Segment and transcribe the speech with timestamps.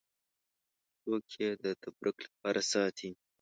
[1.01, 3.09] څوک یې د تبرک لپاره ساتي.